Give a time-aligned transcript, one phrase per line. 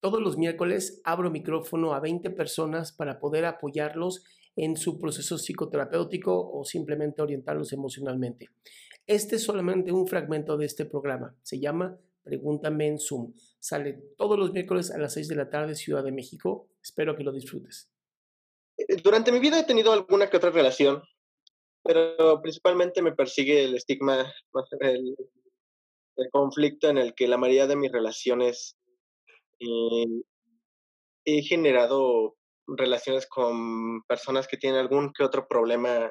[0.00, 4.22] Todos los miércoles abro micrófono a 20 personas para poder apoyarlos
[4.54, 8.48] en su proceso psicoterapéutico o simplemente orientarlos emocionalmente.
[9.06, 11.34] Este es solamente un fragmento de este programa.
[11.42, 13.32] Se llama Pregúntame en Zoom.
[13.58, 16.68] Sale todos los miércoles a las 6 de la tarde, Ciudad de México.
[16.80, 17.90] Espero que lo disfrutes.
[18.76, 21.02] Eh, durante mi vida he tenido alguna que otra relación,
[21.82, 24.32] pero principalmente me persigue el estigma,
[24.80, 25.16] el,
[26.16, 28.77] el conflicto en el que la mayoría de mis relaciones
[29.60, 30.22] eh,
[31.24, 36.10] he generado relaciones con personas que tienen algún que otro problema.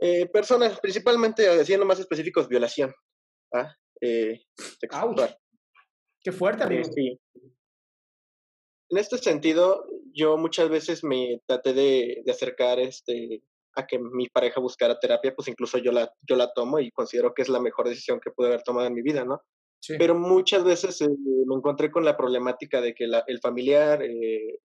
[0.00, 2.94] Eh, personas, principalmente, siendo más específicos, violación.
[3.54, 3.74] ¿ah?
[4.00, 4.40] Eh,
[6.22, 6.84] Qué fuerte, amigo.
[6.84, 7.18] sí.
[8.90, 13.42] En este sentido, yo muchas veces me traté de, de, acercar este,
[13.74, 17.34] a que mi pareja buscara terapia, pues incluso yo la, yo la tomo y considero
[17.34, 19.42] que es la mejor decisión que pude haber tomado en mi vida, ¿no?
[19.86, 21.08] Pero muchas veces eh,
[21.46, 24.60] me encontré con la problemática de que la, el familiar, eh,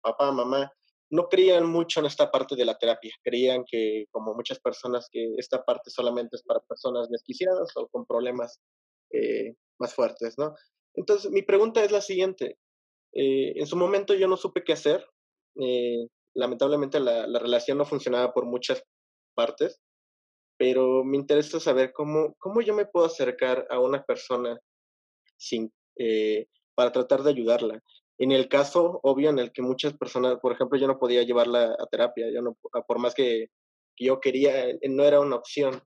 [0.00, 0.72] papá, mamá,
[1.10, 3.12] no creían mucho en esta parte de la terapia.
[3.22, 8.04] Creían que, como muchas personas, que esta parte solamente es para personas desquiciadas o con
[8.04, 8.60] problemas
[9.12, 10.54] eh, más fuertes, ¿no?
[10.94, 12.58] Entonces, mi pregunta es la siguiente.
[13.14, 15.06] Eh, en su momento yo no supe qué hacer.
[16.34, 18.82] Lamentablemente la, la, relación no funcionaba por muchas
[19.34, 19.80] partes
[20.58, 24.58] pero me interesa saber cómo, cómo yo me puedo acercar a una persona
[25.36, 27.80] sin, eh, para tratar de ayudarla.
[28.18, 31.76] En el caso obvio en el que muchas personas, por ejemplo, yo no podía llevarla
[31.78, 32.56] a terapia, yo no,
[32.86, 33.46] por más que,
[33.96, 35.80] yo quería, eh, no era una opción.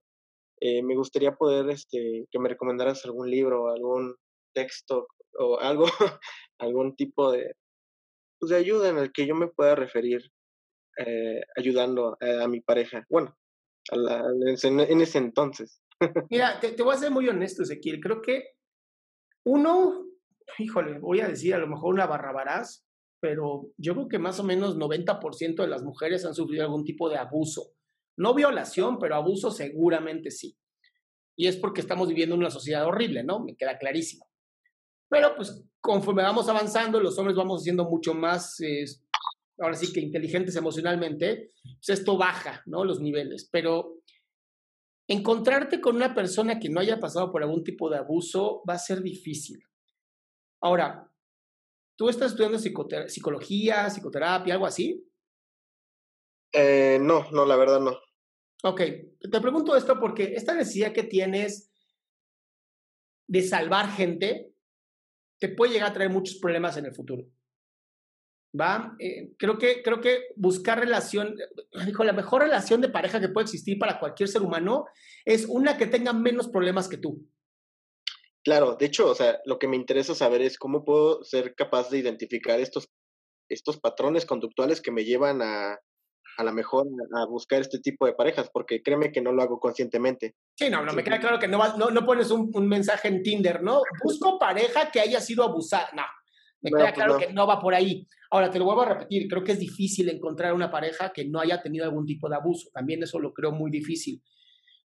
[0.60, 4.16] Eh, me gustaría poder este, que me recomendaras algún libro, algún
[4.54, 5.06] texto
[5.38, 5.84] o algo,
[6.58, 7.54] algún tipo de,
[8.38, 10.22] pues, de ayuda en el que yo me pueda referir
[11.56, 13.06] ayudando a mi pareja.
[13.08, 13.34] Bueno,
[13.90, 15.82] en ese entonces.
[16.30, 18.00] Mira, te, voy a ser muy honesto, Ezequiel.
[18.00, 18.50] Creo que
[19.44, 20.06] uno,
[20.58, 22.86] híjole, voy a decir a lo mejor una barrabarás,
[23.20, 27.08] pero yo creo que más o menos 90% de las mujeres han sufrido algún tipo
[27.08, 27.74] de abuso.
[28.16, 30.56] No violación, pero abuso seguramente sí.
[31.36, 33.40] Y es porque estamos viviendo en una sociedad horrible, ¿no?
[33.40, 34.26] Me queda clarísimo.
[35.08, 38.84] Pero pues conforme vamos avanzando, los hombres vamos siendo mucho más eh,
[39.62, 42.84] ahora sí que inteligentes emocionalmente, pues esto baja, ¿no?
[42.84, 43.48] Los niveles.
[43.50, 44.02] Pero
[45.08, 48.78] encontrarte con una persona que no haya pasado por algún tipo de abuso va a
[48.78, 49.64] ser difícil.
[50.60, 51.08] Ahora,
[51.96, 55.04] ¿tú estás estudiando psicología, psicoterapia, algo así?
[56.52, 57.98] Eh, no, no, la verdad no.
[58.64, 58.80] Ok,
[59.20, 61.72] te pregunto esto porque esta necesidad que tienes
[63.26, 64.52] de salvar gente
[65.40, 67.26] te puede llegar a traer muchos problemas en el futuro.
[68.58, 68.94] ¿Va?
[68.98, 71.36] Eh, creo, que, creo que buscar relación,
[71.86, 74.84] dijo, la mejor relación de pareja que puede existir para cualquier ser humano
[75.24, 77.26] es una que tenga menos problemas que tú.
[78.44, 81.90] Claro, de hecho, o sea, lo que me interesa saber es cómo puedo ser capaz
[81.90, 82.88] de identificar estos,
[83.48, 85.78] estos patrones conductuales que me llevan a,
[86.38, 89.60] a lo mejor a buscar este tipo de parejas, porque créeme que no lo hago
[89.60, 90.34] conscientemente.
[90.58, 93.22] Sí, no, no me queda claro que no, no, no pones un, un, mensaje en
[93.22, 93.82] Tinder, ¿no?
[94.02, 95.88] Busco pareja que haya sido abusada.
[95.94, 96.02] No,
[96.62, 98.06] me queda pues claro que no va por ahí.
[98.30, 101.40] Ahora, te lo vuelvo a repetir, creo que es difícil encontrar una pareja que no
[101.40, 102.70] haya tenido algún tipo de abuso.
[102.72, 104.22] También eso lo creo muy difícil.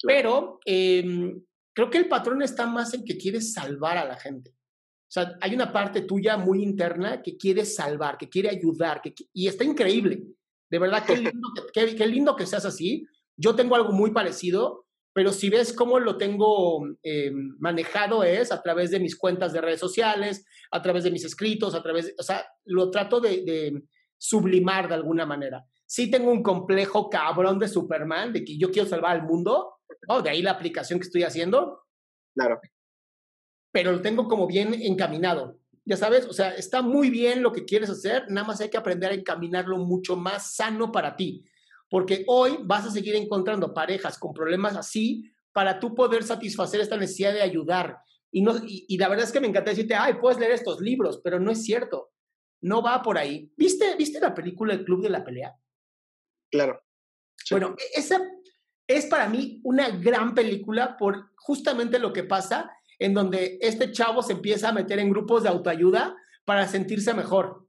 [0.01, 1.35] Pero eh,
[1.73, 4.51] creo que el patrón está más en que quieres salvar a la gente.
[4.51, 9.13] O sea, hay una parte tuya muy interna que quiere salvar, que quiere ayudar, que,
[9.33, 10.23] y está increíble.
[10.69, 13.05] De verdad, qué lindo, qué, qué lindo que seas así.
[13.37, 14.84] Yo tengo algo muy parecido
[15.15, 19.61] pero si ves cómo lo tengo eh, manejado es a través de mis cuentas de
[19.61, 23.43] redes sociales, a través de mis escritos, a través, de, o sea, lo trato de,
[23.43, 23.83] de,
[24.17, 25.65] sublimar de alguna manera.
[25.85, 30.21] Sí tengo un complejo cabrón de Superman, de que yo quiero salvar al mundo, ¿no?
[30.21, 31.85] de ahí la aplicación que estoy haciendo.
[32.33, 32.59] Claro.
[33.71, 35.59] Pero lo tengo como bien encaminado.
[35.85, 38.77] Ya sabes, o sea, está muy bien lo que quieres hacer, nada más hay que
[38.77, 41.45] aprender a encaminarlo mucho más sano para ti
[41.95, 46.97] porque hoy vas a seguir encontrando parejas con problemas así para tú poder satisfacer esta
[46.97, 47.99] necesidad de ayudar.
[48.33, 50.81] Y, no, y, y la verdad es que me encanta decirte, ay, puedes leer estos
[50.81, 52.11] libros, pero no es cierto.
[52.59, 53.49] No va por ahí.
[53.55, 55.55] ¿Viste, ¿viste la película El Club de la Pelea?
[56.51, 56.83] Claro.
[57.37, 57.53] Sí.
[57.53, 58.19] Bueno, e, esa
[58.87, 62.69] es para mí una gran película por justamente lo que pasa
[62.99, 66.13] en donde este chavo se empieza a meter en grupos de autoayuda
[66.43, 67.65] para sentirse mejor.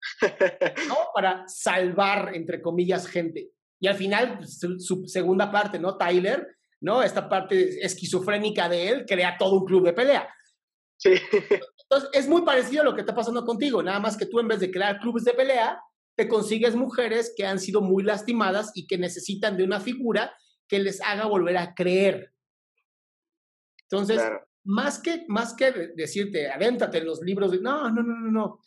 [0.88, 0.96] ¿no?
[1.14, 3.52] Para salvar, entre comillas, gente.
[3.80, 5.96] Y al final, pues, su, su, segunda parte, ¿no?
[5.96, 6.46] Tyler,
[6.80, 7.02] ¿no?
[7.02, 10.28] Esta parte esquizofrénica de él crea todo un club de pelea.
[10.96, 11.14] Sí.
[11.90, 14.48] Entonces, es muy parecido a lo que está pasando contigo, nada más que tú en
[14.48, 15.80] vez de crear clubes de pelea,
[16.16, 20.34] te consigues mujeres que han sido muy lastimadas y que necesitan de una figura
[20.68, 22.32] que les haga volver a creer.
[23.84, 24.46] Entonces, claro.
[24.62, 28.60] más que, más que decirte, adéntate en los libros, de, no, no, no, no, no.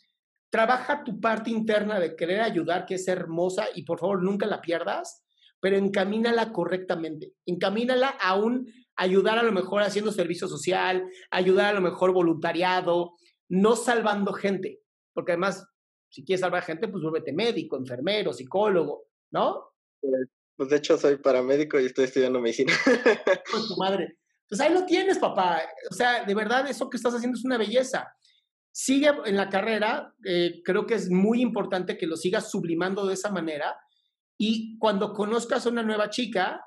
[0.54, 4.60] Trabaja tu parte interna de querer ayudar, que es hermosa, y por favor nunca la
[4.60, 5.24] pierdas,
[5.58, 7.32] pero encamínala correctamente.
[7.44, 13.16] Encamínala a un ayudar a lo mejor haciendo servicio social, ayudar a lo mejor voluntariado,
[13.48, 14.78] no salvando gente,
[15.12, 15.66] porque además,
[16.08, 19.72] si quieres salvar gente, pues vuélvete médico, enfermero, psicólogo, ¿no?
[20.00, 22.72] Pues, pues de hecho soy paramédico y estoy estudiando medicina.
[23.50, 24.18] Pues tu madre.
[24.48, 25.62] Pues ahí lo tienes, papá.
[25.90, 28.06] O sea, de verdad, eso que estás haciendo es una belleza.
[28.76, 33.14] Sigue en la carrera, eh, creo que es muy importante que lo sigas sublimando de
[33.14, 33.76] esa manera.
[34.36, 36.60] Y cuando conozcas a una nueva chica,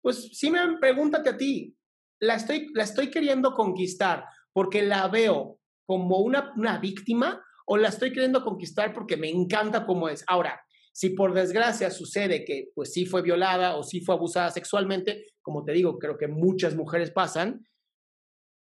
[0.00, 1.76] pues sí me pregúntate a ti,
[2.20, 7.88] ¿la estoy, la estoy queriendo conquistar porque la veo como una, una víctima o la
[7.88, 10.22] estoy queriendo conquistar porque me encanta cómo es?
[10.28, 10.60] Ahora,
[10.92, 15.64] si por desgracia sucede que pues sí fue violada o sí fue abusada sexualmente, como
[15.64, 17.66] te digo, creo que muchas mujeres pasan,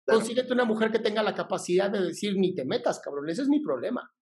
[0.05, 3.49] consíguete una mujer que tenga la capacidad de decir ni te metas, cabrón, ese es
[3.49, 4.13] mi problema.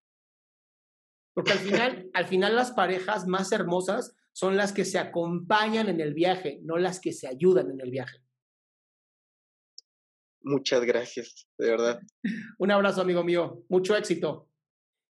[1.34, 6.00] Porque al final, al final las parejas más hermosas son las que se acompañan en
[6.00, 8.18] el viaje, no las que se ayudan en el viaje.
[10.44, 12.00] Muchas gracias, de verdad.
[12.58, 13.64] Un abrazo, amigo mío.
[13.70, 14.51] Mucho éxito.